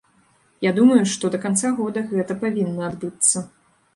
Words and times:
Я 0.65 0.71
думаю, 0.77 1.01
што 1.11 1.29
да 1.35 1.41
канца 1.43 1.69
года 1.81 2.03
гэта 2.13 2.39
павінна 2.43 2.87
адбыцца. 2.91 3.45